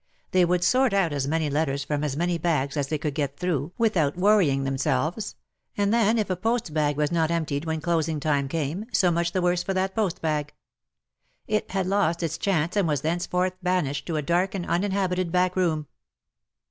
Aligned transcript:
They 0.31 0.45
would 0.45 0.63
sort 0.63 0.93
as 0.93 1.27
many 1.27 1.47
letters 1.47 1.83
from 1.83 2.03
as 2.03 2.17
many 2.17 2.39
bags 2.39 2.75
as 2.75 2.87
they 2.87 2.97
could 2.97 3.13
get 3.13 3.37
through 3.37 3.71
without 3.77 4.17
worrying 4.17 4.61
136 4.63 4.85
WAR 4.87 4.93
AND 4.93 5.01
WOMEN 5.03 5.13
themselves, 5.13 5.35
and 5.77 5.93
then 5.93 6.17
If 6.17 6.31
a 6.31 6.35
post 6.35 6.73
bag 6.73 6.97
was 6.97 7.11
not 7.11 7.29
emptied 7.29 7.65
when 7.65 7.81
closing 7.81 8.19
time 8.19 8.47
came, 8.47 8.85
so 8.91 9.11
much 9.11 9.31
the 9.31 9.43
worse 9.43 9.61
for 9.61 9.75
that 9.75 9.93
post 9.93 10.19
bag. 10.19 10.55
It 11.45 11.69
had 11.69 11.85
lost 11.85 12.23
its 12.23 12.39
chance 12.39 12.75
and 12.75 12.87
was 12.87 13.01
thenceforth 13.01 13.53
banished 13.61 14.07
to 14.07 14.15
a 14.15 14.23
dark 14.23 14.55
and 14.55 14.65
uninhabited 14.65 15.31
back 15.31 15.55
room. 15.55 15.85